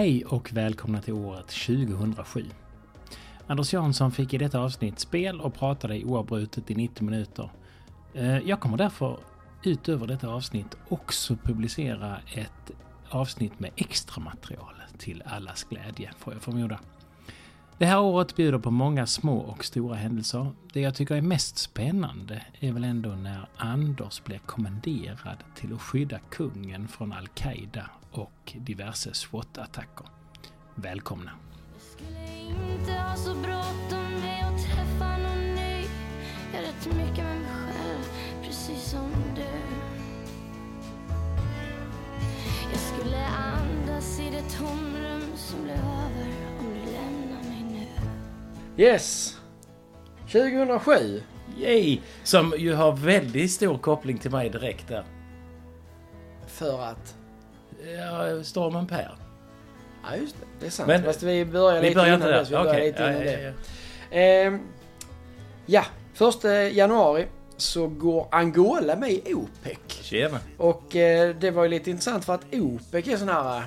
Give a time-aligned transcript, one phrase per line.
[0.00, 2.44] Hej och välkomna till året 2007.
[3.46, 7.50] Anders Jansson fick i detta avsnitt spel och pratade oavbrutet i 90 minuter.
[8.14, 9.18] Eh, jag kommer därför
[9.62, 12.70] utöver detta avsnitt också publicera ett
[13.08, 16.80] avsnitt med extra material till allas glädje, får jag förmoda.
[17.78, 20.46] Det här året bjuder på många små och stora händelser.
[20.72, 25.80] Det jag tycker är mest spännande är väl ändå när Anders blir kommenderad till att
[25.80, 30.06] skydda kungen från Al-Qaida och diverse SWAT-attacker.
[30.74, 31.30] Välkomna!
[31.78, 35.84] Skulle inte ha så bråttom med att träffa någon ny
[36.52, 38.04] Jag är rätt mycket med mig själv,
[38.44, 39.42] precis som du
[42.70, 46.26] Jag skulle andas i det tomrum som blev över
[46.58, 47.86] om du lämnar mig
[48.76, 49.36] nu Yes!
[50.32, 51.22] 2007.
[51.58, 52.00] Yay!
[52.24, 55.04] Som ju har väldigt stor koppling till mig direkt där.
[56.46, 57.16] För att...
[57.98, 59.14] Ja, Stormen Per.
[60.04, 60.46] Ja, just det.
[60.60, 60.86] Det är sant.
[60.88, 62.32] Men- Fast vi börjar lite innan där.
[62.32, 62.48] dess.
[62.50, 62.86] Vi börjar Okej.
[62.86, 63.42] lite innan ja, det.
[64.10, 64.16] ja.
[64.16, 64.60] Ehm,
[65.66, 69.78] ja, första januari så går Angola med i OPEC.
[69.88, 70.38] Tjena!
[70.58, 73.56] Och eh, det var ju lite intressant för att OPEC är sån här...
[73.56, 73.62] eh,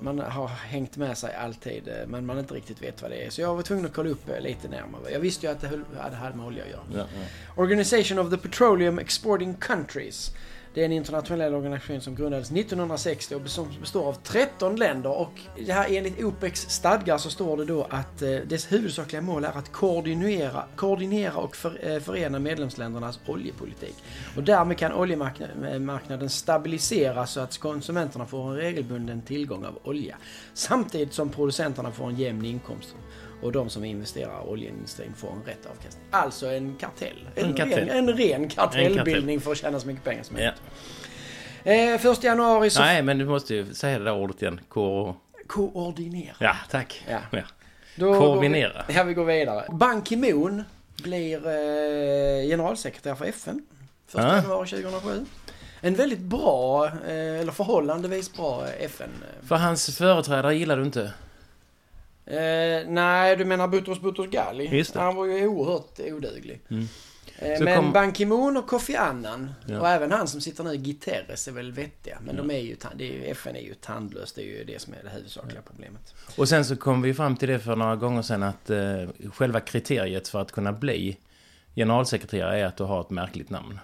[0.00, 3.30] Man har hängt med sig alltid, eh, men man inte riktigt vet vad det är.
[3.30, 5.10] Så jag var tvungen att kolla upp eh, lite närmare.
[5.12, 5.68] Jag visste ju att det
[6.02, 6.80] hade hade med olja att göra.
[6.94, 7.62] Ja, ja.
[7.62, 10.30] Organization of the Petroleum Exporting Countries.
[10.74, 15.10] Det är en internationell organisation som grundades 1960 och som består av 13 länder.
[15.10, 19.44] Och det här enligt OPECs stadgar så står det då att eh, dess huvudsakliga mål
[19.44, 23.94] är att koordinera, koordinera och för, eh, förena medlemsländernas oljepolitik.
[24.36, 30.16] Och därmed kan oljemarknaden stabiliseras så att konsumenterna får en regelbunden tillgång av olja.
[30.54, 32.94] Samtidigt som producenterna får en jämn inkomst.
[33.42, 36.04] Och de som investerar i oljeindustrin får en rätt avkastning.
[36.10, 37.28] Alltså en kartell.
[37.34, 37.88] En, En kartell.
[37.88, 39.40] Ren, en ren kartellbildning kartell.
[39.40, 40.42] för att tjäna så mycket pengar som ja.
[41.64, 41.94] möjligt.
[41.94, 42.80] Eh, första januari så...
[42.80, 44.60] Nej, men du måste ju säga det där ordet igen.
[44.68, 45.14] Ko...
[45.46, 46.34] Koordinera.
[46.38, 47.04] Ja, tack.
[47.10, 47.18] Ja.
[47.30, 47.42] Ja.
[47.96, 48.84] Då Koordinera.
[48.88, 49.64] Vi, ja, vi går vidare.
[49.70, 50.62] Ban Ki-Moon
[51.02, 53.62] blir eh, generalsekreterare för FN.
[54.06, 54.36] Första Ah.
[54.36, 55.24] januari 2007.
[55.80, 59.10] En väldigt bra, eh, eller förhållandevis bra FN.
[59.48, 61.12] För hans företrädare gillar du inte?
[62.26, 64.84] Eh, nej, du menar Butros Butros Ghali?
[64.94, 66.60] Han var ju oerhört oduglig.
[66.70, 66.88] Mm.
[67.38, 69.80] Eh, men kom- Ban Ki-Moon och Kofi Annan Ja.
[69.80, 72.18] och även han som sitter nu, Guterres, är väl vettiga.
[72.24, 72.42] Men Ja.
[72.42, 74.34] de är ju, det är ju, FN är ju tandlöst.
[74.36, 76.14] Det är ju det som är det huvudsakliga problemet.
[76.36, 78.78] Och sen så kom vi fram till det för några gånger sedan att eh,
[79.34, 81.16] själva kriteriet för att kunna bli
[81.74, 83.78] generalsekreterare är att du har ett märkligt namn.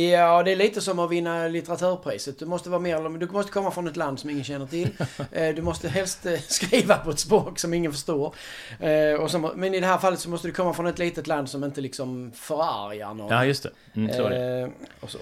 [0.00, 2.38] Ja, det är lite som att vinna litteraturpriset.
[2.38, 4.88] Du måste vara mer, eller- du måste komma från ett land som ingen känner till.
[5.32, 8.34] Eh, Du måste helst eh, skriva på ett språk som ingen förstår.
[8.80, 11.26] Eh, Och som, men i det här fallet så måste du komma från ett litet
[11.26, 13.32] land som inte liksom förargar någon.
[13.32, 13.70] Ja, just det.
[13.94, 14.70] Mm, så är det.
[15.00, 15.18] Och så.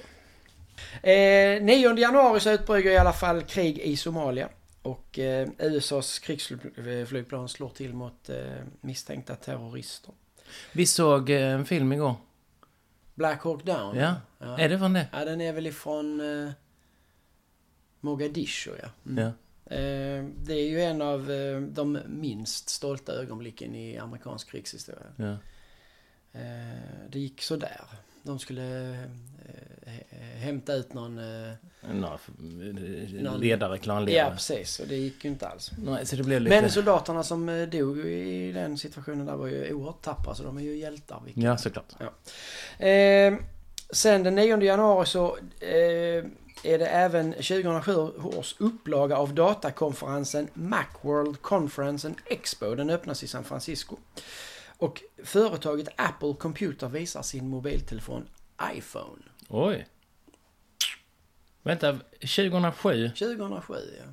[1.09, 4.49] Eh, 9 januari så utbryter i alla fall krig i Somalia.
[4.83, 5.19] Och
[5.59, 8.31] USAs krigsflygplan slår till mot
[8.81, 10.15] misstänkta terrorister.
[10.73, 12.15] Vi såg en film igår.
[13.15, 13.97] Black Hawk Down.
[13.97, 14.15] Ja.
[14.39, 14.59] ja.
[14.59, 15.09] Är det från det?
[15.13, 16.51] Ja, den är väl ifrån eh,
[18.01, 18.89] Mogadishu, ja.
[19.07, 19.25] Mm.
[19.25, 19.33] Ja.
[19.77, 25.07] Eh, det är ju en av eh, de minst stolta ögonblicken i amerikansk krigshistoria.
[25.17, 25.37] ja.
[26.33, 27.85] Eh, det gick så där.
[28.23, 28.97] De skulle
[30.39, 31.19] hämta ut någon...
[31.19, 31.53] Eh,
[31.93, 32.19] Några
[33.23, 34.31] Någon- ledare, ja, klanledare.
[34.35, 34.81] precis.
[34.81, 35.71] Och det gick ju inte alls.
[35.79, 36.41] Nej, så lite...
[36.41, 40.57] Men soldaterna som eh, dog i den situationen där var ju oerhört tappra, så de
[40.59, 41.23] är ju hjältar.
[41.25, 41.93] vilket- Ja, såklart.
[42.79, 43.35] Eh,
[43.91, 46.25] sen den 9 januari så eh,
[46.65, 47.95] är det även 2007
[48.37, 52.75] års upplaga av datakonferensen Macworld Conference and Expo.
[52.75, 53.97] Den öppnas i San Francisco.
[54.79, 58.29] Och företaget Apple Computer visar sin mobiltelefon
[58.77, 59.23] iPhone.
[59.49, 59.87] Oj.
[61.63, 63.09] Vänta, 2007.
[63.09, 64.05] 2007 ja.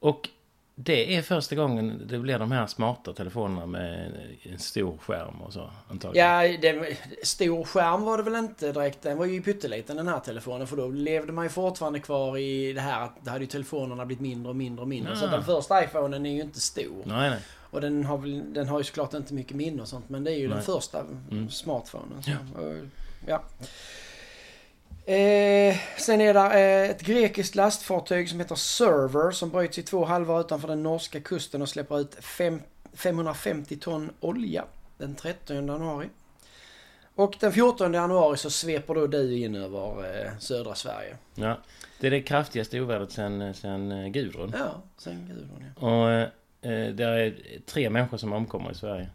[0.00, 0.28] Och
[0.74, 5.52] det är första gången det blir de här smarta telefonerna med en stor skärm och
[5.52, 6.26] så antagligen.
[6.28, 9.02] Ja, det, stor skärm var det väl inte direkt.
[9.02, 10.66] Den var ju pytteliten den här telefonen.
[10.66, 14.06] För då levde man ju fortfarande kvar i det här att det hade ju telefonerna
[14.06, 15.16] blivit mindre och mindre och mindre.
[15.16, 15.30] Så Ja.
[15.30, 17.02] den första iPhonen är ju inte stor.
[17.04, 17.40] Nej, nej.
[17.70, 20.32] Och den har, väl, den har ju såklart inte mycket minne och sånt men det
[20.32, 20.66] är ju den Nej.
[20.66, 21.00] första
[21.30, 21.50] Mm.
[21.50, 22.22] smartphonen.
[22.22, 22.60] Så, Ja.
[22.62, 22.76] och,
[23.26, 23.42] ja.
[25.08, 30.04] Eh, sen är det eh, ett grekiskt lastfartyg som heter Server som bryts i två
[30.04, 32.62] halvor utanför den norska kusten och släpper ut fem,
[32.92, 34.64] 550 ton olja
[34.98, 36.08] den 13 januari.
[37.14, 41.16] Och den 14 januari så sveper då du in över eh, södra Sverige.
[41.34, 41.58] Ja.
[42.00, 44.54] Det är det kraftigaste ovädret sen, sen eh, Gudrun.
[44.58, 45.86] Ja, sen Gudrun ja.
[45.86, 46.10] Och
[46.70, 47.34] eh, det är
[47.66, 49.08] tre människor som omkommer i Sverige.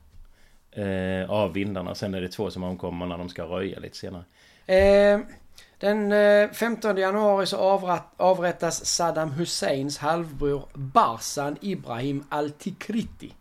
[0.76, 1.96] Eh, av vindarna.
[1.96, 4.24] Sen är det två som omkommer när de ska röja lite senare.
[4.66, 5.20] Eh,
[5.78, 13.34] Den eh, 15 januari så avrat, avrättas Saddam Husseins halvbror Barzan Ibrahim al-Tikriti.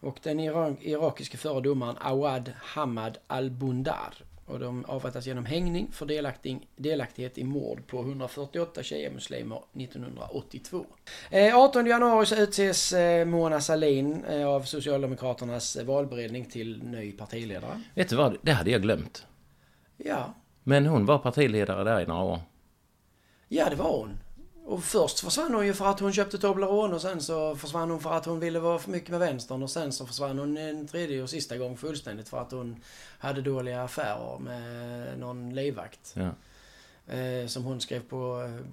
[0.00, 4.14] Och den irakiske föredomaren Awad Hamad al-Bundar.
[4.48, 10.86] Och de avrättas genom hängning för delaktig, delaktighet i mord på 148 shia-muslimer 1982.
[11.30, 17.82] Eh, 18 januari så utses eh, Mona Sahlin eh, av Socialdemokraternas valberedning till ny partiledare.
[17.94, 18.36] Vet du vad?
[18.42, 19.26] Det hade jag glömt.
[19.96, 22.40] Ja, Men hon var partiledare där i några år.
[23.48, 24.18] Ja, det var hon.
[24.68, 28.00] Och först försvann hon ju för att hon köpte Toblerone och sen så försvann hon
[28.00, 30.88] för att hon ville vara för mycket med vänstern och sen så försvann hon en
[30.88, 32.82] tredje och sista gång fullständigt för att hon
[33.18, 36.14] hade dåliga affärer med någon livvakt.
[36.14, 36.30] Ja.
[37.14, 38.66] Eh, som hon skrev på eh,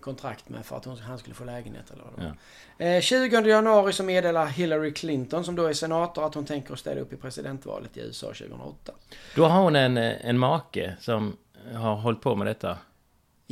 [0.00, 2.34] kontrakt med för att hon, han skulle få lägenhet eller vad det.
[2.78, 2.84] Ja.
[2.84, 7.00] Eh, 20 januari så meddelar Hillary Clinton som då är senator att hon tänker ställa
[7.00, 8.92] upp i presidentvalet i USA 2008.
[9.36, 11.36] Då har hon en, eh, en make som
[11.74, 12.78] har hållit på med detta.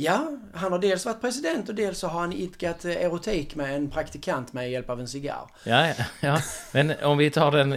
[0.01, 3.75] Ja, han har dels varit president och dels så har han idkat eh, erotik med
[3.75, 5.47] en praktikant med hjälp av en cigarr.
[5.63, 6.41] Ja, ja, ja.
[6.71, 7.69] Men om vi tar den,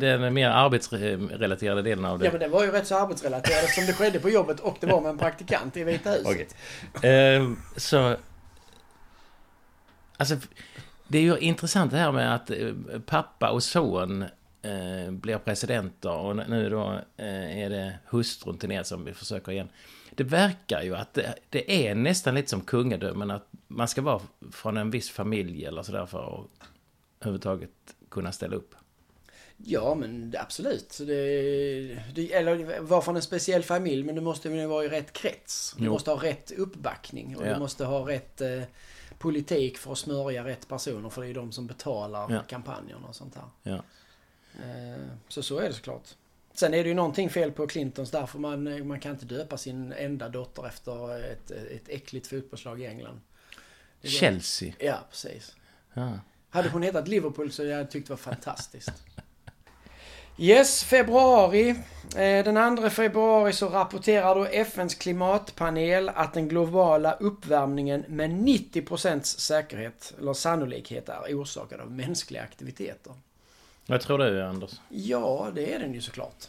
[0.00, 2.24] den mer arbetsrelaterade delen av det.
[2.24, 4.86] Ja men det var ju rätt så arbetsrelaterat eftersom det skedde på jobbet och det
[4.86, 6.56] var med en praktikant i Vita huset.
[6.94, 7.10] Okej.
[7.10, 8.16] Eh, så...
[10.16, 10.36] Alltså,
[11.08, 12.74] det är ju intressant det här med att eh,
[13.06, 14.22] pappa och son
[14.62, 19.52] eh, blir presidenter och nu då eh, är det hustrun till ner som vi försöker
[19.52, 19.68] igen.
[20.14, 24.20] Det verkar ju att det, det är nästan lite som kungadömen att man ska vara
[24.52, 26.46] från en viss familj eller sådär för att
[27.20, 27.70] överhuvudtaget
[28.08, 28.74] kunna ställa upp.
[29.64, 30.98] Ja men absolut.
[31.06, 31.14] Det,
[32.14, 35.74] det, eller vara från en speciell familj men du måste ju vara i rätt krets.
[35.78, 35.90] Du Jo.
[35.92, 37.54] måste ha rätt uppbackning och Ja.
[37.54, 38.62] du måste ha rätt eh,
[39.18, 42.42] politik för att smörja rätt personer för det är ju de som betalar Ja.
[42.48, 43.44] kampanjerna och sånt här.
[43.62, 43.82] Ja.
[44.64, 46.08] Eh, Så så är det såklart.
[46.58, 49.92] Sen är det ju någonting fel på Clintons därför man, man kan inte döpa sin
[49.92, 53.20] enda dotter efter ett, ett äckligt fotbollslag i England.
[54.02, 54.72] Chelsea.
[54.78, 55.56] Ja, precis.
[55.94, 56.18] Ja.
[56.50, 58.92] Hade hon hetat Liverpool så jag tyckt det var fantastiskt.
[60.38, 61.68] Yes, februari.
[62.16, 69.22] Eh, Den 2 februari så rapporterar då FNs klimatpanel att den globala uppvärmningen med 90%
[69.22, 73.12] säkerhet, eller sannolikhet, är orsakad av mänskliga aktiviteter.
[73.88, 74.70] Vad tror du, Anders?
[74.88, 76.44] Ja, det är den ju såklart.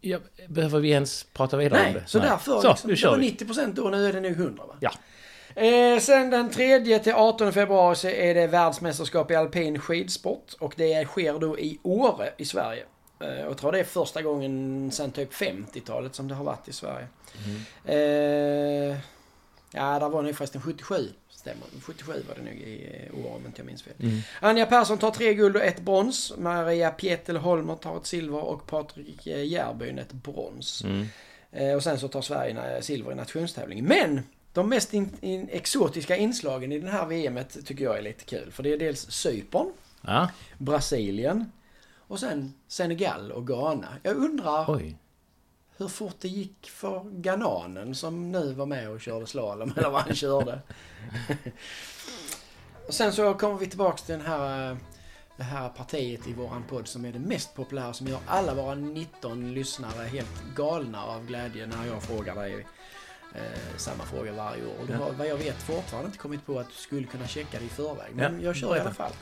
[0.00, 2.06] Ja, behöver vi ens prata vidare om Nej, det?
[2.06, 2.60] så därför.
[2.60, 3.30] Så, liksom, nu det var vi.
[3.30, 4.74] 90% då, nu är det nog 100 va?
[4.80, 4.90] Ja.
[5.62, 10.74] Eh, sen den 3 till 18 februari så är det världsmästerskap i alpin skidsport och
[10.76, 12.84] det sker då i Åre i Sverige.
[13.20, 16.68] Eh, och jag tror det är första gången sedan typ 50-talet som det har varit
[16.68, 17.06] i Sverige.
[17.84, 18.96] Eh,
[19.72, 21.12] ja, där var det förresten 77.
[21.46, 21.66] Stämmer.
[21.82, 23.94] 77 var det nog i eh, Åre om inte jag minns fel.
[24.00, 24.18] Mm.
[24.40, 26.32] Anja Persson tar tre guld och ett brons.
[26.38, 30.84] Maria Pietel Holmer tar ett silver och Patrik eh, Järbyn ett brons.
[30.84, 31.06] Mm.
[31.52, 33.84] Eh, Och sen så tar Sverige silver i nationstävlingen.
[33.84, 34.20] Men!
[34.52, 38.52] De mest in, in, exotiska inslagen i den här VMet tycker jag är lite kul.
[38.52, 41.52] För det är dels Cypern, Ja, Brasilien
[41.96, 43.88] och sen Senegal och Ghana.
[44.02, 44.96] Jag undrar oj.
[45.78, 50.02] Hur fort det gick för ghananen som nu var med och körde slalom eller vad
[50.02, 50.60] han körde.
[52.86, 54.76] och sen så kommer vi tillbaks till den här, eh,
[55.36, 58.74] det här partiet i våran podd som är det mest populära som gör alla våra
[58.74, 62.66] 19 lyssnare helt galna av glädje när jag frågar dig
[63.34, 64.74] eh, samma fråga varje år.
[64.80, 67.58] Och du har vad jag vet fortfarande inte kommit på att du skulle kunna checka
[67.58, 68.10] det i förväg.
[68.14, 69.12] Men Ja, jag kör i alla fall.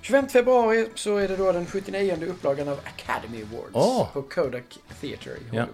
[0.00, 4.12] 25 februari så är det då den 79 upplagan av Academy Awards Åh.
[4.12, 5.66] på Kodak Theatre i Ja.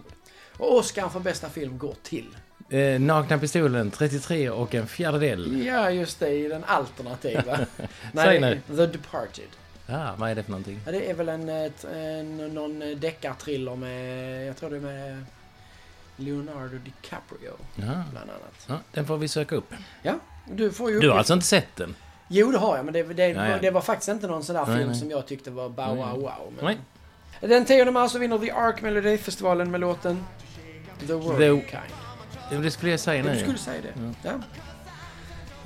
[0.58, 2.36] Och Oscar för bästa film går till.
[2.70, 5.64] Eh, Nakna Pistolen, 33 och en fjärdedel.
[5.66, 7.58] Ja, just det, i den alternativa.
[8.14, 9.48] Säg Nej, The Departed.
[9.86, 10.80] Ja, vad är det för någonting?
[10.86, 11.48] Ja, det är väl en,
[11.94, 15.24] en någon deckarthriller med, jag tror det är med
[16.16, 17.82] Leonardo DiCaprio, Ja.
[18.12, 18.66] bland annat.
[18.68, 19.74] ja, den får vi söka upp.
[20.02, 20.14] Ja,
[20.50, 21.94] du får ju Du har alltså inte sett den?
[22.28, 23.58] Jo, det har jag, men det, det, Ja, ja.
[23.60, 24.98] det var faktiskt inte någon sån där Nej, film nej.
[24.98, 26.52] som jag tyckte var bow wow wow.
[26.56, 26.64] Men...
[26.64, 26.78] Nej.
[27.40, 30.24] Den 10 mars så vinner The Ark Melodifestivalen med låten
[31.06, 31.70] The World The-
[32.50, 32.62] Kind.
[32.62, 33.32] Det skulle jag säga nu.
[33.32, 34.12] du skulle säga det.
[34.22, 34.30] Ja.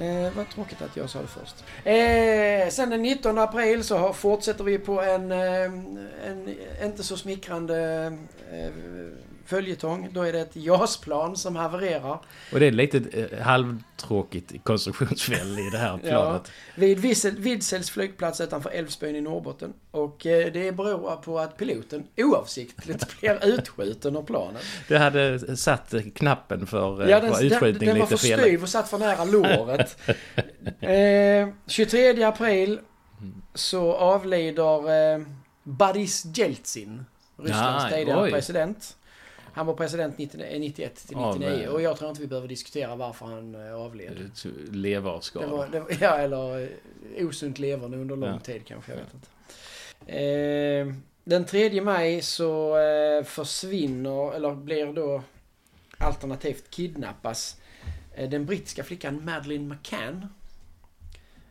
[0.05, 1.65] Eh, vad tråkigt att jag sa det först.
[1.85, 5.63] Eh, sen den 19 april så har, fortsätter vi på en, eh,
[6.27, 8.05] en inte så smickrande
[8.53, 8.71] eh,
[9.49, 10.09] följetong.
[10.13, 12.19] Då är det ett JAS-plan som havererar.
[12.53, 16.51] Och det är lite eh, halvtråkigt konstruktionsfel i det här planet.
[16.75, 19.73] Vid Vissel- Vidsells flygplats utanför Älvsbyn i Norrbotten.
[19.91, 24.63] Och eh, det beror på att piloten oavsiktligt blir utskjuten ur planet.
[24.89, 28.29] Det hade satt knappen för, eh, Ja, för den, den, utskjutning den var lite för
[28.29, 28.41] fel.
[28.41, 29.99] styv och satt för nära låret.
[30.81, 32.79] eh, 23 april
[33.55, 35.21] så avlider eh,
[35.63, 37.05] Boris Jeltsin,
[37.37, 38.97] Rysslands Ja, tidigare president.
[39.59, 42.49] Han var president 90 91 till Av, 99 eh, och jag tror inte vi behöver
[42.49, 44.31] diskutera varför han eh, avled.
[44.45, 45.69] Det Leverskada.
[46.01, 46.61] ja, eller
[47.17, 48.39] eh, osunt leverne under lång Ja.
[48.41, 49.05] tid kanske, jag Ja.
[49.05, 49.29] vet inte.
[50.13, 55.23] Eh, den 3 maj så eh, försvinner, eller blir då
[55.99, 57.61] alternativt kidnappas,
[58.15, 60.27] eh, den brittiska flickan Madeleine McCann.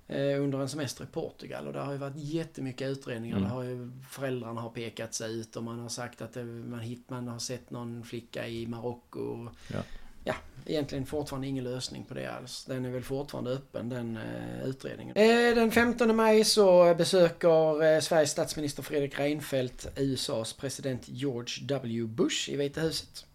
[0.09, 3.37] Eh, under en semester i Portugal och där har ju varit jättemycket utredningar.
[3.37, 3.49] Mm.
[3.49, 7.27] Har ju föräldrarna har pekats ut och man har sagt att det, man, hit, man
[7.27, 9.49] har sett någon flicka i Marocko.
[9.73, 9.79] Ja.
[10.23, 10.35] ja,
[10.65, 12.65] egentligen fortfarande ingen lösning på det alls.
[12.65, 15.17] Den är väl fortfarande öppen den eh, utredningen.
[15.17, 22.07] Eh, den 15 maj så besöker eh, Sveriges statsminister Fredrik Reinfeldt USAs president George W.
[22.07, 23.25] Bush i Vita huset.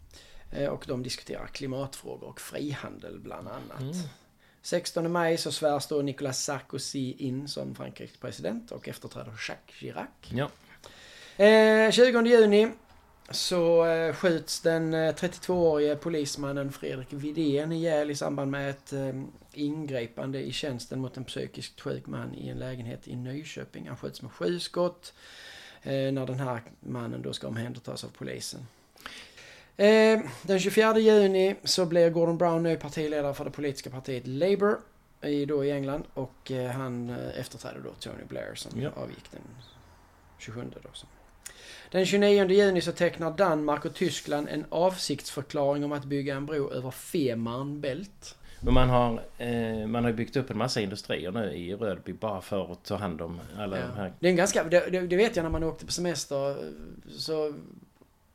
[0.51, 3.81] Eh, och de diskuterar klimatfrågor och frihandel bland annat.
[3.81, 4.09] Mm.
[4.63, 10.09] 16 maj så svärs då Nicolas Sarkozy in som Frankrikes president och efterträder Jacques Chirac.
[10.29, 10.51] Ja.
[11.45, 12.69] Eh, 20 juni
[13.31, 19.23] så eh, skjuts den eh, 32-årige polismannen Fredrik Widén ihjäl i samband med ett eh,
[19.53, 23.89] ingripande i tjänsten mot en psykiskt sjuk man i en lägenhet i Nyköping.
[23.89, 25.15] Han skjuts med sju skott
[25.83, 28.67] eh, när den här mannen då ska omhändertas av polisen.
[29.87, 34.77] Eh, den 24 juni så blir Gordon Brown ny partiledare för det politiska partiet Labour
[35.23, 38.91] i, då i England och eh, han eh, efterträder då Tony Blair som Ja.
[38.97, 39.41] avgick den
[40.39, 40.89] 27 då.
[40.93, 41.07] Så.
[41.91, 46.71] Den 29 juni så tecknar Danmark och Tyskland en avsiktsförklaring om att bygga en bro
[46.71, 48.37] över Fehmarn Bält.
[48.65, 52.41] Men man har, eh, man har byggt upp en massa industrier nu i Rödby bara
[52.41, 53.87] för att ta hand om alla Ja.
[53.87, 54.13] de här.
[54.21, 56.57] Det är en ganska, det, det vet jag när man åkte på semester.
[57.19, 57.55] Så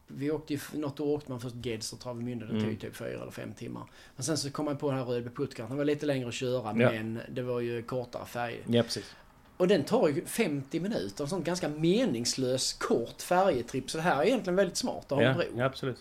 [0.07, 2.45] vi åkte ju, något år åkte man först Geds och Travemünde.
[2.45, 2.69] Det tog Mm.
[2.71, 3.83] ju typ fyra eller fem timmar.
[4.15, 5.71] Men sen så kom man på den här Rödby Puttgarden.
[5.71, 6.73] Det var lite längre att köra Ja.
[6.73, 8.61] men det var ju kortare färger.
[8.67, 9.15] Ja, precis.
[9.57, 11.23] Och den tar ju 50 minuter.
[11.23, 13.89] En sån ganska meningslös kort färjetripp.
[13.91, 15.43] Så det här är egentligen väldigt smart att ha en Ja, bro.
[15.59, 15.97] ja, absolut.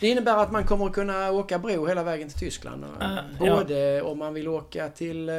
[0.00, 2.84] Det innebär att man kommer att kunna åka bro hela vägen till Tyskland.
[3.00, 5.30] Ah, Både om man vill åka till...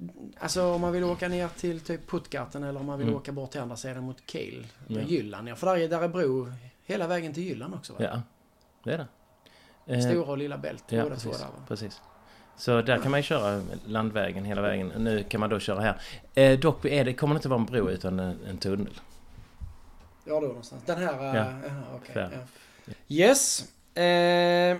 [0.00, 3.18] eh, Alltså om man vill åka ner till typ Puttgarten eller om man vill Mm.
[3.20, 4.66] åka bort till andra sidan mot Kiel.
[4.86, 5.00] Ja.
[5.00, 5.48] Jylland.
[5.48, 6.52] Ja, för där är, där är bro
[6.86, 7.98] hela vägen till Jylland också va?
[8.02, 8.22] Ja,
[8.84, 9.94] det är det.
[9.94, 10.84] Eh, Stora och Lilla Bält.
[10.88, 11.42] Ja, båda två precis.
[11.42, 11.64] där va?
[11.68, 12.00] precis.
[12.56, 14.88] Så där kan man ju köra landvägen hela vägen.
[14.96, 16.00] Nu kan man då köra här.
[16.34, 19.00] Eh, dock är det, kommer det inte vara en bro utan en, en tunnel.
[20.24, 20.82] Ja, då någonstans.
[20.86, 21.24] Den här...
[21.24, 21.34] Ja.
[21.36, 21.52] Ja.
[21.96, 22.30] Okej, Fair.
[22.32, 22.92] ja.
[23.08, 23.72] Yes.
[23.96, 24.78] Eh,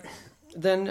[0.57, 0.91] den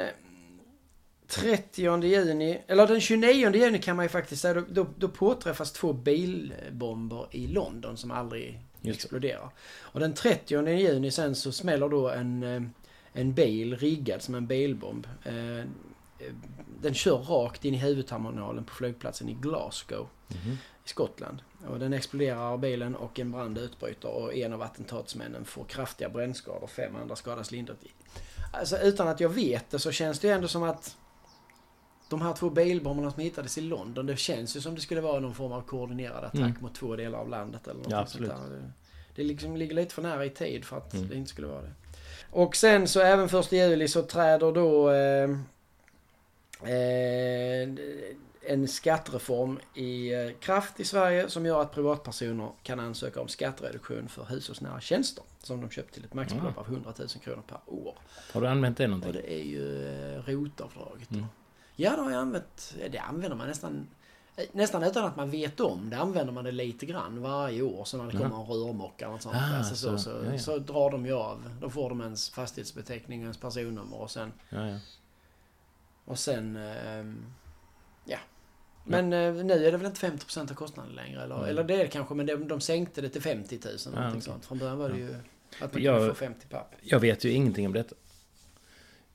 [1.29, 5.71] 30 juni, eller den 29 juni kan man ju faktiskt säga, då, då, då påträffas
[5.71, 9.49] två bilbomber i London som aldrig exploderar.
[9.79, 12.61] Och den 30 juni sen så smäller då en, eh,
[13.13, 15.07] en bil riggad som en bilbomb.
[15.23, 15.65] Eh,
[16.81, 20.51] Den kör rakt in i huvudterminalen på flygplatsen i Glasgow Mhm.
[20.85, 21.41] i Skottland.
[21.67, 26.67] Och den exploderar bilen och en brand utbryter och en av attentatsmännen får kraftiga brännskador.
[26.67, 27.83] Fem andra skadas lindrigt.
[28.53, 30.97] Alltså utan att jag vet det så känns det ju ändå som att
[32.09, 35.19] de här två bilbomberna som hittades i London, det känns ju som det skulle vara
[35.19, 36.55] någon form av koordinerad attack Mm.
[36.61, 38.29] mot två delar av landet eller något Ja, sånt absolut.
[38.29, 38.71] där.
[39.15, 41.07] Det, liksom ligger lite för nära i tid för att Mm.
[41.09, 41.71] det inte skulle vara det.
[42.31, 45.29] Och sen så även första juli så träder då eh,
[46.63, 47.69] eh,
[48.47, 54.07] en skattereform i eh, kraft i Sverige som gör att privatpersoner kan ansöka om skattereduktion
[54.09, 56.61] för hushållsnära tjänster som de köpt till ett maxbelopp Ah.
[56.61, 57.95] av 100 000 kronor per år.
[58.33, 59.13] Har du använt det Och någonting?
[59.13, 61.11] det är ju eh, rotavdraget.
[61.11, 61.25] Mm.
[61.79, 62.75] Ja, det har jag använt.
[62.91, 63.87] Det använder man nästan
[64.35, 67.85] eh, Nästan utan att man vet om det använder man det lite grann varje år.
[67.85, 69.35] Så när det kommer en rörmokare något sånt.
[69.35, 70.03] Ah, alltså så, så.
[70.03, 70.39] så, Ja, ja.
[70.39, 71.49] så drar de ju av.
[71.61, 74.31] Då får de ens fastighetsbeteckning och ens personnummer och sen...
[74.49, 74.77] Ja, ja.
[76.05, 76.55] Och sen...
[76.57, 77.25] ehm,
[78.05, 78.17] ja.
[78.83, 81.23] Men eh, nu är det väl inte 50% av kostnaden längre?
[81.23, 83.71] Eller, eller det är det kanske, men de, de sänkte det till 50 000.
[83.85, 84.21] Någonting Ah, okej.
[84.21, 84.45] sånt.
[84.45, 85.05] Från början var det Ja.
[85.07, 85.15] ju
[85.61, 86.71] att man Jag- kunde få 50 papp.
[86.81, 87.95] Jag vet ju ingenting om detta.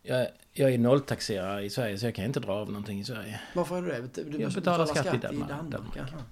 [0.03, 3.41] Jag, jag är nolltaxerare i Sverige så jag kan inte dra av någonting i Sverige.
[3.55, 4.23] Varför är det det?
[4.31, 5.49] Du Jag betalar betala skatt i Danmark.
[5.51, 5.71] Danmark.
[5.73, 5.97] Danmark.
[5.97, 6.23] jaha.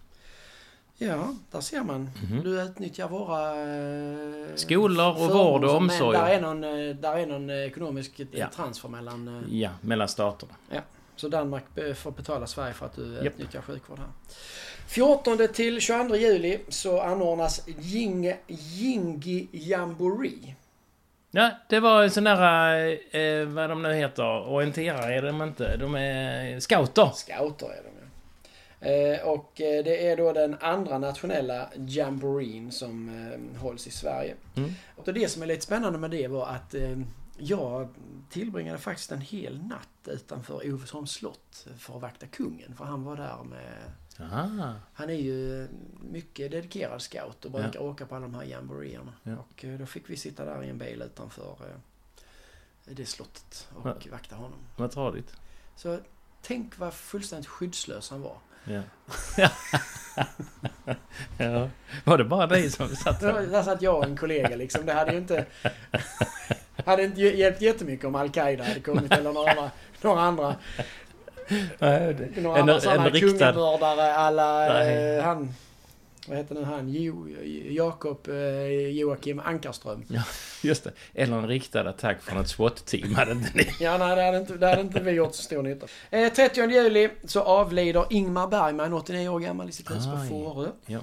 [0.99, 2.11] Ja, där ser man.
[2.31, 2.43] Mhm.
[2.43, 3.51] Du utnyttjar våra...
[4.51, 6.19] eh, Skolor och vård och omsorg.
[6.19, 8.47] Där är någon, eh, där är någon eh, ekonomisk Ja.
[8.57, 9.47] transfer mellan...
[9.51, 10.53] Ja, mellan staterna.
[11.17, 11.65] Så Danmark
[11.97, 13.25] får betala Sverige för att du Japp.
[13.25, 14.09] utnyttjar sjukvård här.
[14.89, 20.55] 14 till 22 juli så anordnas Jing, Jingi Jamboree.
[21.35, 25.77] Ja, det var sån där, eh, vad de nu heter, orienterare är de inte.
[25.77, 27.11] De är scouter.
[27.15, 28.03] Scouter är de ju.
[28.83, 34.35] Eh, och eh, det är då den andra nationella jamboreen som eh, hålls i Sverige.
[34.57, 34.71] Mm.
[34.97, 36.99] Och det som är lite spännande med det var att eh,
[37.39, 37.89] jag
[38.31, 42.75] tillbringade faktiskt en hel natt utanför Ovesholms slott för att vakta kungen.
[42.79, 44.75] För han var där med Aha.
[44.95, 45.69] Han är ju
[46.01, 49.13] mycket dedikerad scout och brukar åka på alla de här jamboreerna.
[49.23, 49.33] Ja.
[49.37, 51.77] Och eh, då fick vi sitta där i en bil utanför eh,
[52.95, 53.97] det slottet och Ja.
[54.11, 54.59] vakta honom.
[54.77, 55.37] Vad tradigt.
[55.77, 55.99] Så
[56.43, 58.37] tänk vad fullständigt skyddslös han var.
[58.65, 58.83] Ja.
[61.39, 61.69] ja.
[62.05, 63.63] Var det bara dig som satt Där, där?
[63.63, 64.87] satt jag och en kollega liksom.
[64.87, 65.47] Det hade ju inte...
[66.85, 69.71] hade inte hjälpt jättemycket om Al-Qaida hade kommit eller några
[70.03, 70.57] några andra,
[71.79, 75.55] Nej, det- några En, andra sådana kungamördare alla eh, han...
[76.29, 76.89] Vad heter den han?
[76.93, 77.29] Jo,
[77.71, 78.35] Jakob eh,
[78.91, 80.05] Joakim Ankarström.
[80.63, 80.91] Just det.
[81.15, 83.69] Eller en riktad attack från ett SWAT-team hade inte ni.
[83.81, 85.87] Ja, nej, det hade inte, det hade inte vi gjort så stor nytta.
[86.11, 90.27] Eh, 30 juli så avlider Ingmar Bergman, 89 år gammal, i sitt hus på.
[90.29, 90.69] Fårö.
[90.87, 90.99] Ja.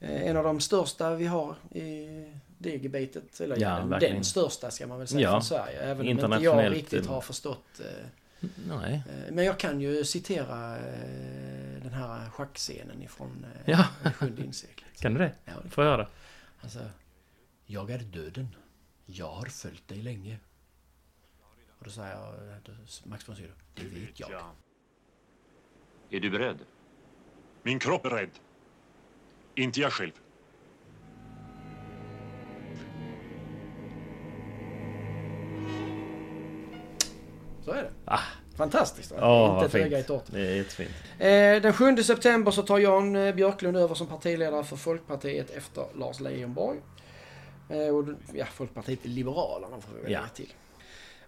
[0.00, 2.06] Eh, en av de största vi har i
[2.58, 3.40] det gebitet.
[3.40, 5.30] Eller Ja, ja, den, den största ska man väl säga Ja.
[5.30, 5.78] från Sverige.
[5.82, 7.64] Även om inte jag riktigt har förstått.
[7.80, 7.86] Eh,
[8.68, 9.02] Nej.
[9.08, 13.86] eh, men jag kan ju citera eh, den här schackscenen ifrån eh, Ja.
[14.02, 15.00] Det sjunde inseglet.
[15.00, 15.34] Kan du det?
[15.44, 16.08] Ja, det- Får jag höra?
[16.60, 16.90] alltså,
[17.66, 18.48] jag är döden.
[19.06, 20.38] Jag har följt dig länge.
[21.78, 22.34] Och då säger jag,
[23.04, 24.30] Max von Sydow, det vet jag.
[26.10, 26.58] Är du beredd?
[27.62, 28.30] Min kropp är rädd.
[29.54, 30.12] Inte jag själv.
[37.64, 37.90] Så är det.
[38.04, 38.18] Ah.
[38.56, 39.12] Fantastiskt.
[39.20, 40.06] Åh, Inte ett öga i fint.
[40.06, 40.26] tårtan.
[40.34, 40.90] Det är jättefint.
[41.18, 45.84] Eh, den 7 september så tar Jan eh, Björklund över som partiledare för Folkpartiet efter
[45.98, 46.78] Lars Leijonborg.
[47.68, 48.04] Eh, och,
[48.34, 50.20] ja, Folkpartiet Liberalerna får vi väl Ja.
[50.34, 50.52] till.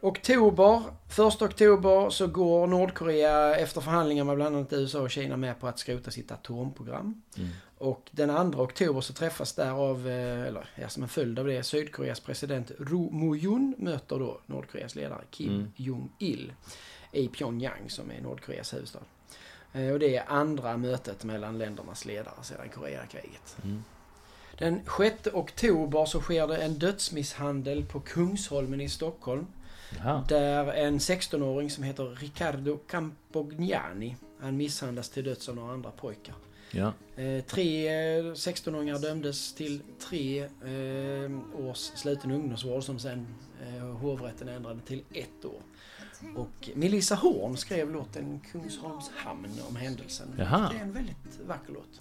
[0.00, 0.82] Oktober,
[1.28, 5.66] 1 oktober så går Nordkorea efter förhandlingar med bland annat USA och Kina med på
[5.66, 7.22] att skrota sitt atomprogram.
[7.36, 7.48] Mm.
[7.78, 11.62] Och den 2 oktober så träffas därav, eh, eller ja, som en följd av det,
[11.62, 15.72] Sydkoreas president Ro Moo-Jun möter då Nordkoreas ledare Kim Mm.
[15.76, 16.52] Jong-Il
[17.12, 19.00] i Pyongyang som är Nordkoreas huvudstad.
[19.72, 23.56] Eh, Och det är andra mötet mellan ländernas ledare sedan Koreakriget.
[23.64, 23.84] Mm.
[24.58, 29.46] Den 6 oktober så sker det en dödsmisshandel på Kungsholmen i Stockholm.
[29.98, 30.24] Jaha.
[30.28, 36.34] Där en 16-åring som heter Riccardo Campognani, han misshandlas till döds av några andra pojkar.
[36.70, 36.92] Ja.
[37.16, 41.30] Eh, tre eh, 16-åringar dömdes till tre eh,
[41.66, 43.26] års sluten ungdomsvård som sen
[43.62, 45.62] eh, hovrätten ändrade till ett år.
[46.36, 50.34] Och Melissa Horn skrev låten Kungsholms hamn om händelsen.
[50.38, 50.70] Jaha.
[50.72, 52.00] Det är en väldigt vacker låt.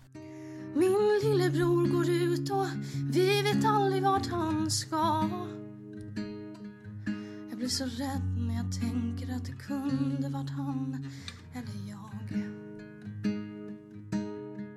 [0.75, 2.67] Min lillebror går ut och
[3.11, 5.29] vi vet aldrig vart han ska.
[7.49, 11.11] Jag blir så rädd när jag tänker att det kunde varit han
[11.53, 12.12] eller jag.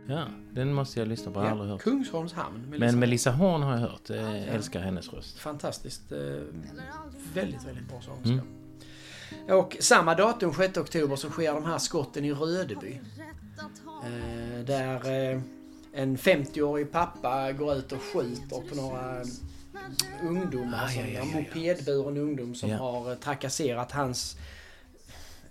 [0.08, 1.38] Ja, den måste jag lyssna på.
[1.40, 1.82] Jag har aldrig hört.
[1.82, 2.74] Kungsholms hamn.
[2.78, 4.10] Men Melissa Horn har jag hört.
[4.10, 5.38] Jag älskar hennes röst.
[5.38, 6.12] Fantastiskt.
[6.12, 6.18] Eh,
[7.34, 8.30] väldigt, väldigt bra sångerska.
[8.30, 9.58] Mm.
[9.58, 13.00] Och samma datum, 6 oktober, så sker de här skotten i Rödeby.
[14.04, 15.40] Eh, där eh,
[15.92, 19.22] en 50-årig pappa går ut och skjuter på några
[20.22, 21.26] ungdomar, aj, en aj, aj.
[21.34, 22.76] mopedburen ungdom som Ja.
[22.76, 24.36] har trakasserat hans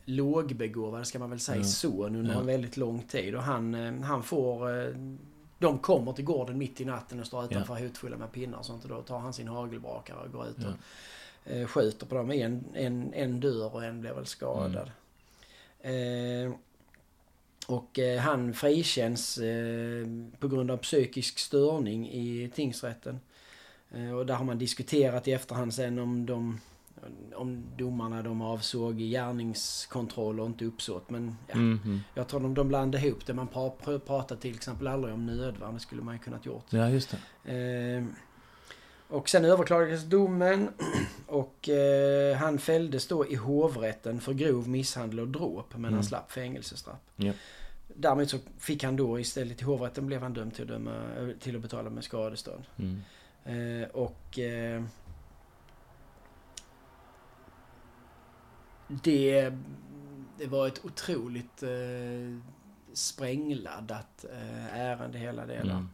[0.05, 1.63] lågbegåvade, ska man väl säga, Ja.
[1.63, 2.39] son under Ja.
[2.39, 3.35] en väldigt lång tid.
[3.35, 4.79] Och han, eh, han får...
[4.81, 4.93] eh,
[5.59, 8.83] De kommer till gården mitt i natten och står utanför hotfulla med pinnar och sånt.
[8.83, 10.67] Och då tar han sin hagelbrakare och går ut Ja.
[11.45, 12.31] och eh, skjuter på dem.
[12.31, 14.91] En, en, en dör och en blir väl skadad.
[15.79, 16.53] Eh,
[17.67, 20.05] och eh, han frikänns eh,
[20.39, 23.19] på grund av psykisk störning i tingsrätten.
[24.17, 26.59] Och där har man diskuterat i efterhand sen om de
[27.35, 31.09] om domarna de avsåg gärningskontroll och inte uppsåt.
[31.09, 31.99] Men ja, Mm, mm.
[32.13, 33.33] jag tror de, de blandade ihop det.
[33.33, 35.73] Man pra, pr- pratar till exempel aldrig om nödvärn.
[35.73, 36.65] Det skulle man ju kunnat gjort.
[36.69, 37.51] Ja, just det.
[37.97, 38.05] Eh,
[39.07, 40.69] och sen överklagades domen
[41.27, 45.93] och eh, han fälldes då i hovrätten för grov misshandel och dråp men Mm.
[45.93, 46.97] han slapp fängelsestraff.
[47.15, 47.33] Ja.
[47.97, 51.27] Därmed så fick han då istället i hovrätten blev han dömd till att, döma, eh,
[51.39, 52.63] till att betala med skadestånd.
[52.77, 53.01] Mm.
[53.83, 54.39] Eh, och
[58.87, 59.53] det,
[60.37, 61.69] det var ett otroligt eh,
[62.93, 65.55] sprängladdat eh, ärende hela det.
[65.55, 65.89] Mm.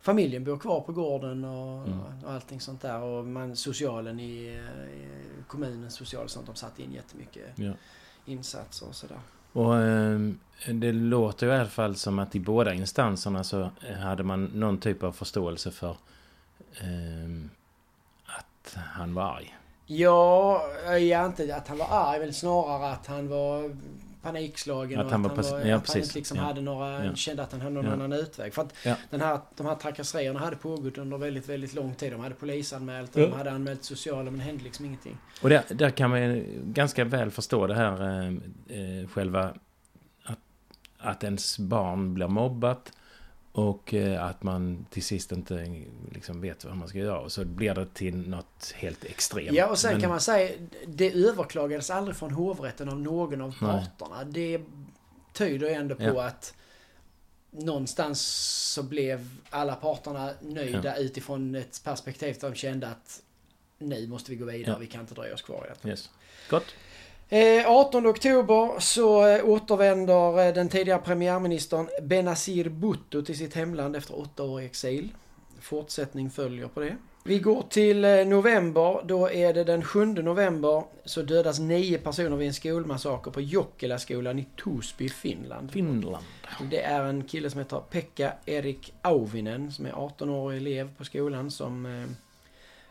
[0.00, 2.00] Familjen bor kvar på gården och, Mm.
[2.24, 3.00] och allting sånt där.
[3.02, 5.08] Och man, socialen i, i
[5.46, 7.72] kommunens social sånt, de satte in jättemycket Ja.
[8.26, 9.20] insatser och sådär.
[9.52, 10.38] Och ehm,
[10.74, 13.70] det låter ju i alla fall som att i båda instanserna så
[14.02, 15.96] hade man någon typ av förståelse för
[16.80, 17.50] ehm,
[18.26, 19.56] att han var arg.
[19.90, 20.62] Ja,
[21.00, 23.70] ja, inte att han var arg, men snarare att han var
[24.22, 26.42] panikslagen Att och han att var han, var, ja, att han inte liksom Ja.
[26.42, 27.14] hade några, Ja.
[27.14, 27.92] kände att han hade någon Ja.
[27.92, 28.54] annan utväg.
[28.54, 28.94] För att Ja.
[29.10, 32.12] den här, de här trakasserierna hade pågått under väldigt, väldigt lång tid.
[32.12, 33.26] De hade polisanmält och Ja.
[33.26, 35.16] de hade anmält sociala men det hände liksom ingenting.
[35.42, 38.26] Och där, där kan man ganska väl förstå det här eh,
[38.78, 39.54] eh, själva
[40.24, 40.38] att,
[40.98, 42.92] att ens barn blir mobbat
[43.58, 47.20] och eh, att man till sist inte liksom vet vad man ska göra.
[47.20, 49.52] Och så blir det till något helt extremt.
[49.56, 53.58] Ja, och sen Men- kan man säga, det överklagades aldrig från hovrätten av någon av
[53.58, 54.24] parterna.
[54.24, 54.60] Det
[55.32, 56.22] tyder ändå på Ja.
[56.26, 56.54] att
[57.50, 58.20] någonstans
[58.74, 63.22] så blev alla parterna nöjda utifrån ett perspektiv där de kände att
[63.78, 64.78] nu måste vi gå vidare, Ja.
[64.78, 65.88] vi kan inte dröja oss kvar i detta.
[65.88, 66.10] Yes.
[66.50, 66.64] Gott.
[67.30, 73.96] Eh, 18 oktober så eh, återvänder eh, den tidigare premiärministern Benazir Bhutto till sitt hemland
[73.96, 75.08] efter åtta år i exil.
[75.60, 76.96] Fortsättning följer på det.
[77.24, 79.00] Vi går till eh, november.
[79.04, 84.38] Då är det den 7 november så dödas nio personer vid en skolmassaker på Jokkelaskolan
[84.38, 85.72] i Torsby, Finland.
[85.72, 86.24] Finland.
[86.70, 91.50] Det är en kille som heter Pekka Erik Auvinen som är 18-årig elev på skolan
[91.50, 92.08] som eh,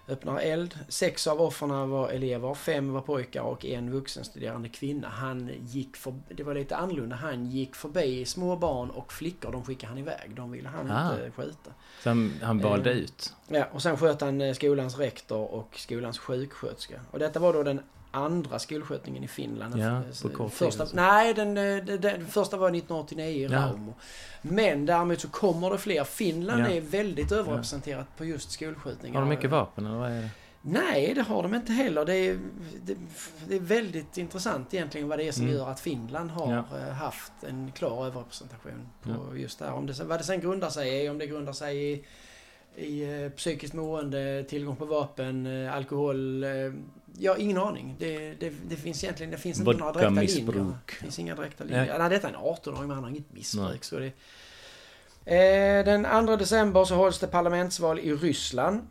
[0.08, 0.80] öppnar eld.
[0.88, 5.08] Sex av offren var elever, fem var pojkar och en vuxenstuderande kvinna.
[5.10, 7.16] Han gick för, det var lite annorlunda.
[7.16, 9.52] Han gick förbi små barn och flickor.
[9.52, 10.36] De skickade han iväg.
[10.36, 11.14] De ville han Ah.
[11.14, 11.72] inte skjuta.
[12.04, 13.34] Så han, han valde Eh, ut.
[13.48, 17.02] Ja, och sen sköt han eh, skolans rektor och skolans sjuksköterska.
[17.12, 17.80] Och detta var då den
[18.18, 19.78] andra skolskjutningen i Finland.
[19.80, 20.96] Ja, på kort tid första, alltså.
[20.96, 23.50] Nej, den, eh, den, den första var 1989 i Ja.
[23.60, 23.94] Raumo.
[24.42, 26.04] Men däremot så kommer det fler.
[26.04, 26.68] Finland Ja.
[26.68, 29.14] är väldigt överrepresenterat på just skolskjutningar.
[29.20, 30.30] Har de mycket vapen eller vad är det?
[30.62, 32.06] Nej, det har de inte heller.
[32.06, 32.40] Det är,
[32.84, 32.96] det,
[33.48, 35.56] det är väldigt intressant egentligen vad det är som Mm.
[35.56, 36.78] gör att Finland har Ja.
[36.88, 39.36] eh, haft en klar överrepresentation på Ja.
[39.38, 39.74] just det här.
[39.74, 42.04] Om det, vad det sen grundar sig i, om det grundar sig i,
[42.76, 46.44] i eh, psykiskt mående, tillgång på vapen, alkohol.
[47.20, 47.96] Jag har ingen aning.
[48.00, 50.46] Det, det, det finns egentligen det finns inte några direkta linjer.
[50.46, 50.88] Vodka-missbruk.
[50.88, 51.80] Det finns inga direkta Nej.
[51.80, 52.00] linjer.
[52.00, 53.70] Nej, detta är en 18-åring men han har inget missbruk.
[53.70, 53.80] Nej.
[53.82, 54.12] Så det,
[55.26, 58.88] eh, den 2 december så hålls det parlamentsval i Ryssland.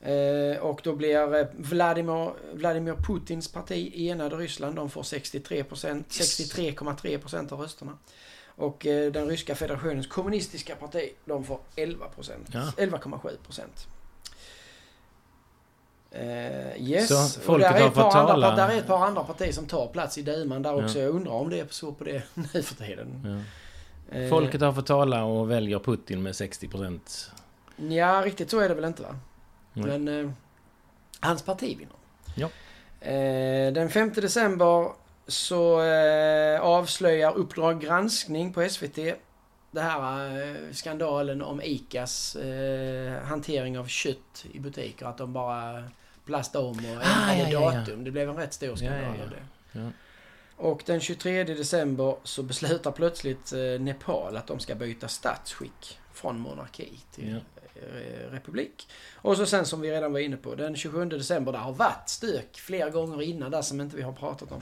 [0.00, 4.76] Eh, och då blir eh, Vladimir, Vladimir Putins parti Enade Ryssland.
[4.76, 7.98] De får 63 63,3 procent av rösterna.
[8.46, 12.48] Och eh, den ryska federationens kommunistiska parti, de får 11 procent.
[12.52, 12.72] Ja.
[12.76, 13.36] 11,7
[16.10, 17.08] Eh, yes.
[17.08, 18.56] Så och folket där är, har fått andra, tala.
[18.56, 20.84] där är ett par andra partier som tar plats i duman där Ja.
[20.84, 20.98] också.
[20.98, 23.44] Jag undrar om det är så på det nu för tiden.
[24.10, 24.18] Ja.
[24.18, 27.30] Eh, Folket har fått tala och väljer Putin med 60 procent.
[27.76, 29.16] Ja, riktigt så är det väl inte va?
[29.72, 29.98] Nej.
[29.98, 30.30] Men eh,
[31.20, 31.94] hans parti vinner.
[32.36, 32.48] Ja.
[33.08, 34.88] Eh, den 5 december
[35.26, 38.98] så eh, avslöjar Uppdrag granskning på SVT
[39.70, 45.06] det här eh, skandalen om ICAs eh, hantering av kött i butiker.
[45.06, 45.84] Att de bara
[46.24, 47.78] plastade om och ändrade Ah, ja, ja, ja.
[47.78, 48.04] datum.
[48.04, 49.42] Det blev en rätt stor skandal av det.
[50.56, 56.40] Och den 23 december så beslutar plötsligt eh, Nepal att de ska byta statsskick från
[56.40, 57.40] monarki till
[57.74, 58.88] eh, republik.
[59.14, 62.08] Och så sen som vi redan var inne på, den 27 december, där har varit
[62.08, 64.60] stök flera gånger innan där som inte vi har pratat om.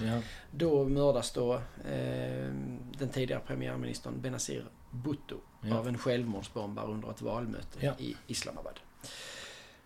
[0.50, 2.50] Då mördas då eh,
[2.98, 4.64] den tidigare premiärministern Benazir
[5.04, 5.78] Bhutto Ja.
[5.78, 7.92] av en självmordsbombare under ett valmöte Ja.
[7.98, 8.80] i Islamabad.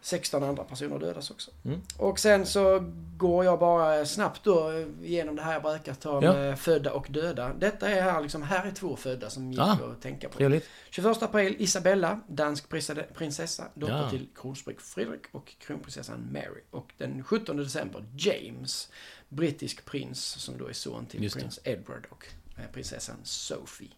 [0.02, 1.50] 16 andra personer dödas också.
[1.64, 1.80] Mm.
[1.98, 6.32] Och sen så går jag bara snabbt då igenom det här jag brukar ta Ja.
[6.32, 7.52] med födda och döda.
[7.54, 10.36] Detta är här liksom, här är två födda som gick Ah, att tänka på.
[10.38, 10.66] Trevligt.
[10.90, 14.10] 21 april Isabella, dansk prins- prinsessa, dotter Ja.
[14.10, 16.62] till kronprins Fredrik och kronprinsessan Mary.
[16.70, 18.88] Och den 17 december James,
[19.28, 22.26] brittisk prins som då är son till prins Edward och
[22.58, 23.88] eh, prinsessan Sophie.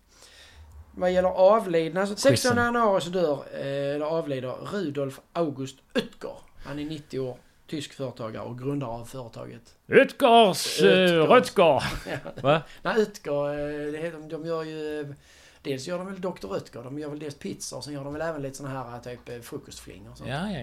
[0.95, 2.57] Vad gäller avlidna, så 16 Quizen.
[2.65, 6.35] januari så dör, eh, eller avlider Rudolf August Oetker.
[6.65, 9.75] Han är 90 år, tysk företagare och grundare av företaget.
[9.87, 10.83] Utgars.
[10.83, 10.89] Uh,
[11.23, 11.85] Rötskar.
[12.43, 12.63] Va?
[12.83, 15.01] Nej, Oetker, eh, de gör ju...
[15.01, 15.07] eh,
[15.63, 16.47] Dels gör de väl Dr.
[16.47, 19.01] Oetker, de gör väl dels pizza och sen gör de väl även lite såna här
[19.01, 20.31] typ eh, frukostflingor och sånt.
[20.31, 20.59] Ja, ja,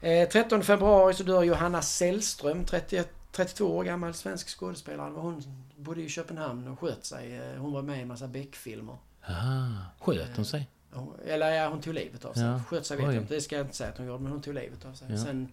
[0.00, 0.08] ja.
[0.08, 5.10] Eh, 13 februari så dör Johanna Sällström, 31, 32 år gammal svensk skådespelare.
[5.16, 5.42] Hon
[5.76, 7.36] bodde i Köpenhamn och sköt sig.
[7.36, 8.96] Eh, Hon var med i en massa Beck-filmer.
[9.28, 9.68] Ah,
[10.00, 10.68] sköt hon sig?
[10.92, 12.42] Hon- Eller ja, hon tog livet av sig.
[12.42, 12.62] Ja.
[12.68, 13.14] Sköt sig vet Oj.
[13.14, 14.94] jag inte, det ska jag inte säga att hon gjorde, men hon tog livet av
[14.94, 15.08] sig.
[15.10, 15.18] Ja.
[15.18, 15.48] Sen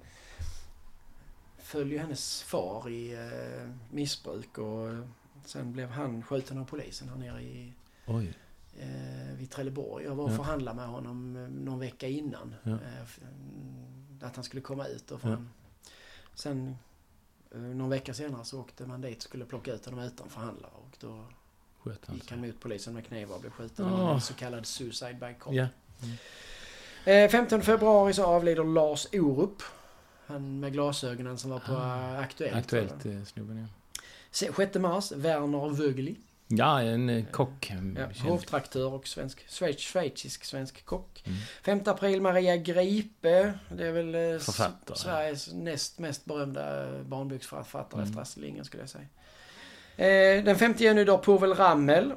[1.58, 5.00] föll ju hennes far i eh, missbruk och eh,
[5.46, 7.74] sen blev han skjuten av polisen här nere i
[8.08, 8.34] Oj.
[8.80, 10.06] eh, vid Trelleborg.
[10.06, 10.36] Jag var och Ja.
[10.36, 12.56] förhandlade med honom eh, någon vecka innan.
[12.64, 12.72] Ja.
[12.72, 12.78] Eh,
[13.22, 15.12] mm, att han skulle komma ut.
[15.12, 15.38] Och Ja.
[16.36, 16.76] Sen
[17.52, 20.72] eh, någon vecka senare så åkte man dit och skulle plocka ut honom utan förhandlare.
[20.76, 21.26] Och då
[21.84, 23.92] Sköt han gick han mot polisen med knivar och blev skjuten.
[23.92, 25.54] Var en så kallad suicide by cop.
[25.54, 25.68] Ja.
[27.06, 29.62] Eh, 15 februari så avlider Lars Orup.
[30.26, 32.56] Han med glasögonen som var på Ah, eh, Aktuellt.
[32.56, 33.68] Aktuellt eh, snubben, ja.
[34.32, 36.16] Se- 6 mars, Werner Vögeli.
[36.48, 37.70] Ja, en eh, kock.
[37.72, 41.24] mm, Ja, hovtraktör och svensk, schweiz, schweizisk svensk kock.
[41.26, 41.38] Mm.
[41.64, 43.54] 5 april Maria Gripe.
[43.70, 44.98] Det är väl eh, Författare.
[44.98, 48.10] Sveriges näst mest berömda barnboksförfattare Mm.
[48.10, 49.06] efter Astrid Lindgren skulle jag säga.
[49.98, 52.14] Eh, den 5 juni dör Povel Ramel.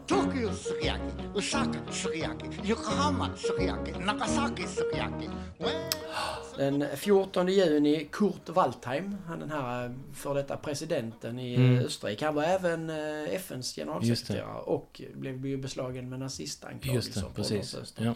[6.57, 11.79] Den 14 juni Kurt Waldheim, han den här för detta presidenten i Mm.
[11.79, 12.25] eh, Österrike.
[12.25, 17.95] Han var även eh, FNs generalsekreterare och blev ju beslagen med Just nazistanklagelser precis.
[17.97, 18.15] Ja.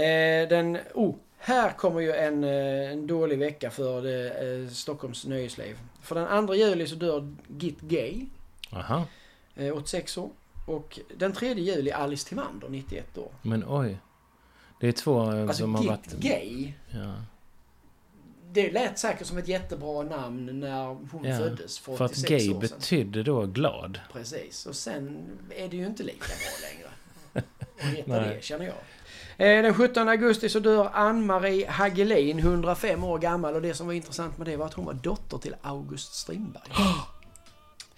[0.00, 5.26] Eh, den, oh, här kommer ju en, eh, en dålig vecka för det, eh, Stockholms
[5.26, 5.76] nöjesliv.
[6.02, 8.26] För den 2 juli så dör Git Gay,
[8.72, 9.04] Aha,
[9.56, 10.30] eh, 86 år.
[10.66, 13.30] Och den 3 juli Alice Timander, 91 år.
[13.42, 13.98] men oj.
[14.80, 16.12] Det är två eh, Alltså som har varit...
[16.12, 17.14] Gay, Ja.
[18.52, 22.28] det lät säkert som ett jättebra namn när hon Ja, föddes för För 86 att
[22.28, 22.78] gay år sedan.
[22.78, 24.00] betydde då glad.
[24.12, 25.26] Precis, och sen
[25.56, 26.88] är det ju inte lika bra längre.
[27.78, 28.74] Att heta det, känner jag.
[29.58, 33.54] Eh, Den 17 augusti så dör Ann-Marie Hagelin, 105 år gammal.
[33.54, 36.62] Och det som var intressant med det var att hon var dotter till August Strindberg.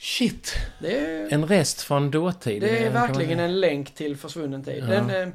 [0.03, 0.57] Shit!
[0.79, 2.63] Det är, En rest från dåtid.
[2.63, 4.85] det är verkligen en länk till försvunnen tid.
[4.85, 4.87] Ja.
[4.87, 5.29] Den eh,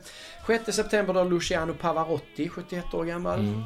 [0.47, 3.39] 6 september dör Luciano Pavarotti, 71 år gammal.
[3.39, 3.63] Mm.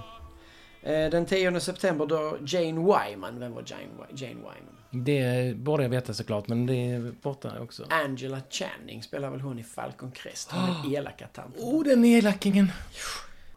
[0.84, 3.40] Eh, Den 10 september dör Jane Wyman.
[3.40, 3.84] Vem var Jane,
[4.16, 4.76] Jane Wyman?
[5.06, 7.86] Det borde jag veta såklart, men det är borta också.
[7.90, 10.52] Angela Channing spelar väl hon i Falcon Crest.
[10.52, 11.64] Hon är elaka tanten.
[11.64, 12.72] Oh, den elakingen!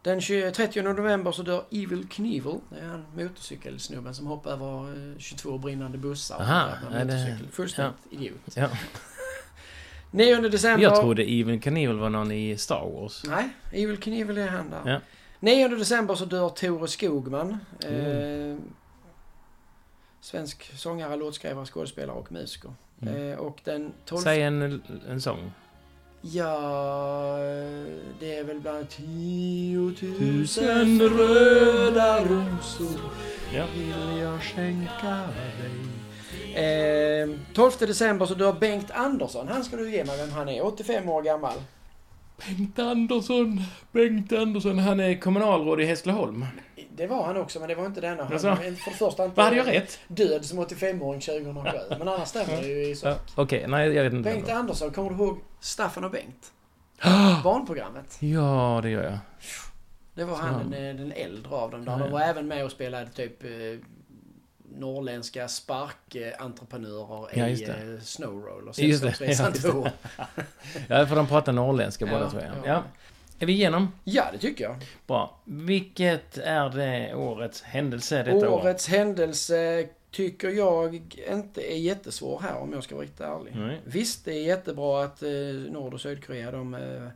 [0.02, 2.58] Den 20 30 november så dör Evil Knievel.
[2.70, 6.40] Det är han motorcykelsnubben som hoppar över eh, 22 brinnande bussar.
[6.40, 7.38] Aha, är det-.
[7.52, 8.40] Fullständigt idiot.
[8.54, 8.68] Ja.
[10.10, 10.82] 9 december...
[10.82, 13.24] Jag trodde Even Knievel var någon i Star Wars.
[13.24, 14.90] Nej, Evil Knievel är han där.
[14.92, 15.00] Ja.
[15.40, 17.58] 9 december så dör Tore Skogman.
[17.84, 18.50] Mm.
[18.50, 18.58] Eh,
[20.20, 22.74] svensk sångare, låtskrivare, skådespelare och musiker.
[23.02, 23.32] Mm.
[23.32, 24.20] Eh, och den 12...
[24.22, 25.52] Säg en, en sång.
[26.24, 27.36] Ja,
[28.20, 33.00] det är väl bland tiotusen Tusen röda rosor
[33.54, 33.64] Ja.
[33.76, 35.20] vill jag skänka
[36.54, 37.22] dig.
[37.22, 39.48] Eh, 12 december så dör Bengt Andersson.
[39.48, 40.64] Han ska du ge mig vem han är.
[40.66, 41.52] 85 år gammal.
[42.48, 43.60] Bengt Andersson,
[43.92, 46.46] Bengt Andersson, han är kommunalråd i Hässleholm.
[46.96, 48.22] Det var han också, men det var inte denna.
[48.24, 49.98] Han var för det första inte hade jag rätt?
[50.08, 51.78] död som 85-åring 2007.
[51.88, 53.06] Men annars stämmer det ju i så.
[53.06, 54.30] Ja, Okej, nej jag vet inte.
[54.30, 56.52] Bengt Andersson, kommer du ihåg Staffan och Bengt?
[57.44, 58.16] Barnprogrammet.
[58.20, 59.18] Ja, det gör jag.
[60.14, 61.98] Det var han den, den äldre av dem där.
[61.98, 63.50] De var även med och spelade typ eh,
[64.76, 68.66] norrländska sparkentreprenörer Ja, i Snowroller.
[68.82, 69.70] Just det, Sällskapsresan ja, just det.
[69.70, 69.88] 2.
[70.88, 72.52] Ja, för de pratar norrländska båda Ja, tror jag.
[72.56, 72.62] ja.
[72.66, 72.82] Ja.
[73.38, 73.92] Är vi igenom?
[74.04, 74.76] Ja, det tycker jag.
[75.06, 75.40] Bra.
[75.44, 78.60] Vilket är det årets händelse detta år?
[78.62, 80.94] Årets händelse tycker jag
[81.30, 83.52] inte är jättesvår här om jag ska vara riktigt ärlig.
[83.56, 83.80] Nej.
[83.84, 85.28] Visst, det är jättebra att eh,
[85.70, 87.08] Nord och Sydkorea de eh,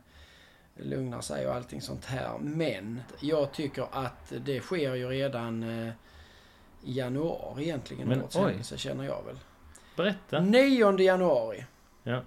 [0.75, 2.37] lugnar sig och allting sånt här.
[2.39, 5.93] Men jag tycker att det sker ju redan eh,
[6.87, 8.07] januari egentligen.
[8.07, 8.41] Men oj.
[8.41, 9.39] händelse känner jag väl.
[9.95, 10.39] Berätta.
[10.39, 11.65] 9 januari.
[12.03, 12.23] Ja.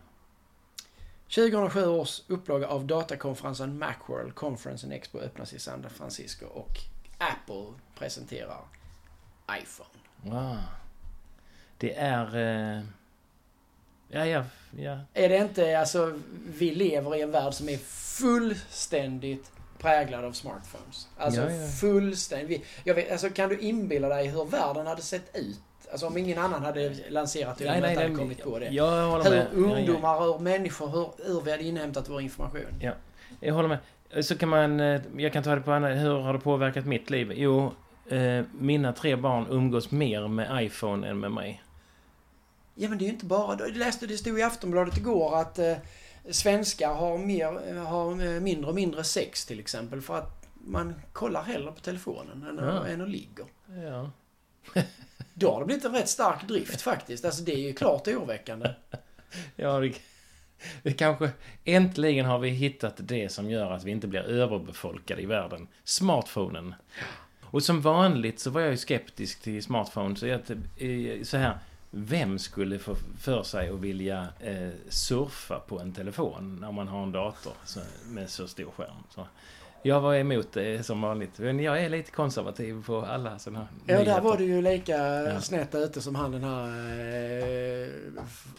[1.35, 6.79] 2007 års upplaga av datakonferensen Macworld Conference and Expo öppnas i San Francisco och
[7.19, 8.61] Apple presenterar
[9.63, 9.91] iPhone.
[10.23, 10.57] Wow.
[11.79, 12.37] Det är...
[12.37, 12.83] Eh...
[14.09, 14.45] Ja, ja,
[14.77, 14.99] ja.
[15.15, 17.79] Är det inte, alltså, vi lever i en värld som är
[18.21, 21.09] fullständigt präglad av smartphones.
[21.17, 21.67] Alltså Ja, ja.
[21.69, 22.65] fullständigt.
[22.85, 25.61] Jag vet, alltså, kan du inbilla dig hur världen hade sett ut?
[25.93, 28.67] Alltså om ingen annan hade lanserat det Nej, nej, hade nej, kommit på det.
[28.69, 29.47] Jag håller Hur med.
[29.55, 29.77] Ja, ja.
[29.79, 32.83] ungdomar, hur människor, hur, hur vi hade inhämtat vår information.
[33.41, 33.79] Jag håller med.
[34.25, 34.81] Så kan man...
[34.81, 35.89] eh, Jag kan ta det på andra...
[35.95, 37.33] Hur har det påverkat mitt liv?
[37.35, 37.73] Jo,
[38.09, 41.63] eh, mina tre barn umgås mer med iPhone än med mig.
[42.75, 43.59] Ja men det är ju inte bara...
[43.59, 45.73] Jag läste det stod i Aftonbladet igår att eh,
[46.31, 51.43] svenskar har, mer, har eh, mindre och mindre sex till exempel för att man kollar
[51.43, 52.87] hellre på telefonen än, Ja.
[52.87, 53.45] än att ligga.
[53.85, 54.11] Ja.
[55.35, 57.25] Då har det blivit en rätt stark drift faktiskt.
[57.25, 58.71] Alltså det är ju klart oroväckande.
[59.57, 59.95] Ja, det,
[60.83, 61.31] det kanske...
[61.65, 65.69] Äntligen har vi hittat det som gör att vi inte blir överbefolkade i världen.
[65.85, 66.75] Smartphonen.
[67.43, 70.17] Och som vanligt så var jag ju skeptisk till smartphone.
[70.17, 70.41] Så, jag,
[71.23, 71.59] så här,
[71.91, 77.03] vem skulle få för sig att vilja eh, surfa på en telefon när man har
[77.03, 77.53] en dator
[78.07, 78.97] med så stor skärm?
[79.11, 79.27] Så,
[79.83, 81.39] jag var emot det som vanligt.
[81.39, 84.21] Men jag är lite konservativ på alla sådana här Ja, där nyheter.
[84.23, 85.41] var du ju lika Ja.
[85.41, 87.89] snett ute som han den här eh,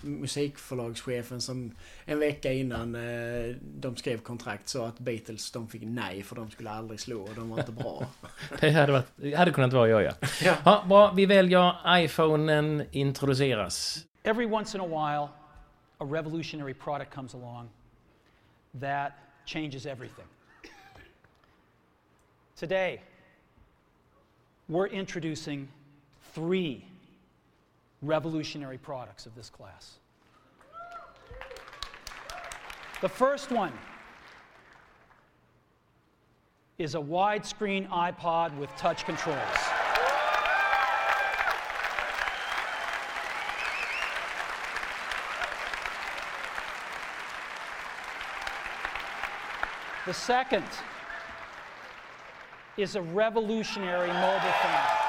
[0.01, 6.23] musikförlagschefen som en vecka innan eh, de skrev kontrakt sa att Beatles de fick nej
[6.23, 8.05] för de skulle aldrig slå och de var inte bra.
[8.59, 10.11] Det hade, varit, det hade kunnat vara jag, ja.
[10.43, 10.55] Ja.
[10.65, 10.83] ja.
[10.87, 14.05] Bra, vi väljer iPhonen introduceras.
[14.23, 15.27] Every once in a while,
[15.97, 17.69] a revolutionary product comes along
[18.81, 19.11] that
[19.45, 20.25] changes everything.
[22.61, 23.01] Today,
[24.69, 25.67] we're introducing
[26.35, 26.85] three
[28.03, 29.97] revolutionary products of this class.
[33.01, 33.73] The first one
[36.77, 39.39] is a widescreen iPod with touch controls.
[50.05, 50.65] The second
[52.77, 55.01] is a revolutionary mobile phone.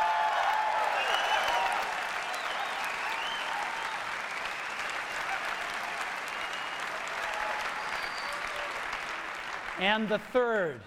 [9.79, 10.81] And the third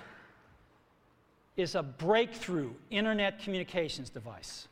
[1.58, 4.68] is a breakthrough internet communications device.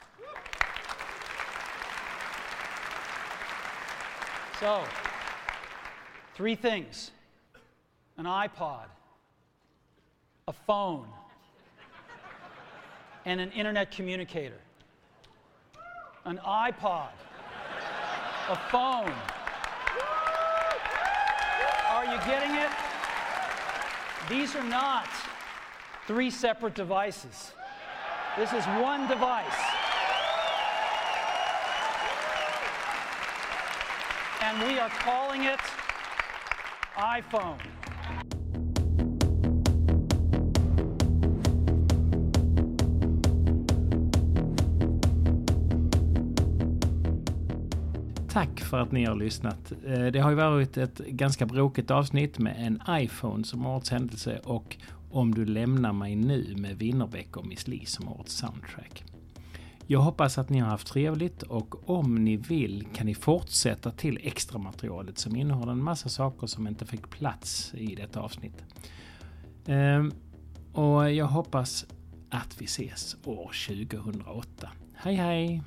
[4.60, 4.84] So,
[6.36, 7.12] three things
[8.18, 8.86] an iPod,
[10.48, 11.08] a phone,
[13.26, 14.60] and an internet communicator.
[16.26, 17.10] An iPod,
[18.50, 19.14] a phone.
[21.90, 22.70] Are you getting it?
[24.30, 25.08] These are not
[26.08, 27.52] three separate devices.
[28.38, 29.46] This is one device.
[34.42, 35.60] And we are calling it
[36.98, 37.60] iPhone.
[48.34, 49.72] Tack för att ni har lyssnat.
[49.86, 54.40] Eh, det har ju varit ett ganska bråkigt avsnitt med en iPhone som årets händelse
[54.44, 54.78] och
[55.12, 59.04] Om du lämnar mig nu med Winnerbäck och Miss Li som årets soundtrack.
[59.88, 64.20] Jag hoppas att ni har haft trevligt och om ni vill kan ni fortsätta till
[64.24, 68.64] extra materialet som innehåller en massa saker som inte fick plats i detta avsnitt.
[69.66, 70.12] Ehm,
[70.74, 71.86] och jag hoppas
[72.30, 74.70] att vi ses år 2008.
[74.94, 75.62] Hej hej!